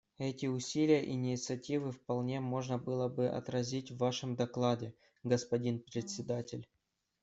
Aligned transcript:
Эти 0.17 0.47
усилия 0.47 1.03
и 1.03 1.11
инициативы 1.11 1.91
вполне 1.91 2.39
можно 2.39 2.79
было 2.79 3.07
бы 3.07 3.27
отразить 3.29 3.91
в 3.91 3.97
Вашем 3.97 4.35
докладе, 4.35 4.95
господин 5.23 5.77
Председатель. 5.79 6.67